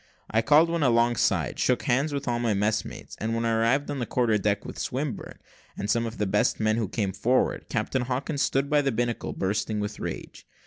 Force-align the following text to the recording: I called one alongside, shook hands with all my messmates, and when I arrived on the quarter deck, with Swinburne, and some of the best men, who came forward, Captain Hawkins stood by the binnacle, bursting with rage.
I 0.31 0.41
called 0.41 0.67
one 0.71 0.81
alongside, 0.81 1.59
shook 1.59 1.83
hands 1.83 2.11
with 2.11 2.27
all 2.27 2.39
my 2.39 2.55
messmates, 2.55 3.15
and 3.19 3.35
when 3.35 3.45
I 3.45 3.51
arrived 3.53 3.91
on 3.91 3.99
the 3.99 4.07
quarter 4.07 4.35
deck, 4.39 4.65
with 4.65 4.79
Swinburne, 4.79 5.37
and 5.77 5.91
some 5.91 6.07
of 6.07 6.17
the 6.17 6.25
best 6.25 6.59
men, 6.59 6.77
who 6.77 6.87
came 6.89 7.13
forward, 7.13 7.69
Captain 7.69 8.01
Hawkins 8.01 8.41
stood 8.41 8.67
by 8.67 8.81
the 8.81 8.91
binnacle, 8.91 9.31
bursting 9.31 9.79
with 9.79 9.99
rage. 9.99 10.47